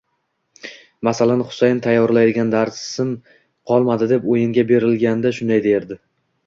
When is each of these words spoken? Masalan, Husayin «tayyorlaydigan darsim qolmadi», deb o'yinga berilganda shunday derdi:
Masalan, 1.07 1.43
Husayin 1.49 1.81
«tayyorlaydigan 1.87 2.55
darsim 2.55 3.13
qolmadi», 3.73 4.11
deb 4.15 4.27
o'yinga 4.35 4.69
berilganda 4.75 5.39
shunday 5.41 5.65
derdi: 5.71 6.03